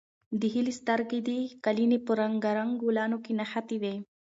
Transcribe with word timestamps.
د 0.39 0.41
هیلې 0.53 0.73
سترګې 0.81 1.19
د 1.27 1.29
قالینې 1.63 1.99
په 2.05 2.11
رنګارنګ 2.21 2.71
ګلانو 2.81 3.17
کې 3.23 3.31
نښتې 3.39 3.77
وې. 3.81 3.95